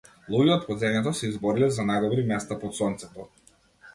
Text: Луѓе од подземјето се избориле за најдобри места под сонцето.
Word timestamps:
Луѓе 0.35 0.53
од 0.53 0.63
подземјето 0.69 1.11
се 1.19 1.29
избориле 1.33 1.69
за 1.75 1.85
најдобри 1.89 2.25
места 2.31 2.57
под 2.65 2.75
сонцето. 2.81 3.29